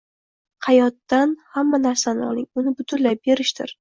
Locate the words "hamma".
1.57-1.81